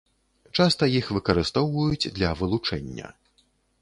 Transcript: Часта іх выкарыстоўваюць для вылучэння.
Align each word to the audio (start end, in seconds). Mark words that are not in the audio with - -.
Часта 0.61 0.83
іх 0.99 1.11
выкарыстоўваюць 1.17 2.11
для 2.17 2.33
вылучэння. 2.41 3.13